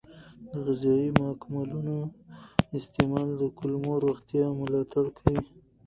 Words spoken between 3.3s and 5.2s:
د کولمو روغتیا ملاتړ